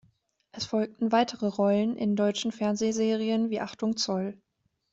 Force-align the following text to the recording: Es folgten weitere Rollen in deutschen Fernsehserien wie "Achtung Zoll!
Es 0.51 0.65
folgten 0.65 1.11
weitere 1.11 1.45
Rollen 1.45 1.95
in 1.95 2.15
deutschen 2.15 2.51
Fernsehserien 2.51 3.51
wie 3.51 3.59
"Achtung 3.61 3.97
Zoll! 3.97 4.35